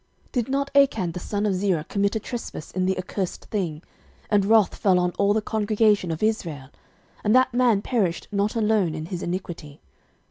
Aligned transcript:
06:022:020 0.29 0.31
Did 0.31 0.49
not 0.49 0.71
Achan 0.73 1.11
the 1.11 1.19
son 1.19 1.45
of 1.45 1.53
Zerah 1.53 1.83
commit 1.83 2.15
a 2.15 2.19
trespass 2.19 2.71
in 2.71 2.87
the 2.87 2.97
accursed 2.97 3.45
thing, 3.51 3.83
and 4.31 4.45
wrath 4.47 4.73
fell 4.73 4.97
on 4.97 5.11
all 5.19 5.31
the 5.31 5.43
congregation 5.43 6.09
of 6.09 6.23
Israel? 6.23 6.71
and 7.23 7.35
that 7.35 7.53
man 7.53 7.83
perished 7.83 8.27
not 8.31 8.55
alone 8.55 8.95
in 8.95 9.05
his 9.05 9.21
iniquity. 9.21 9.79